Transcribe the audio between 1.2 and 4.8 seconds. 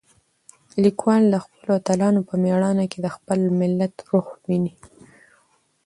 د خپلو اتلانو په مېړانه کې د خپل ملت روح وینه.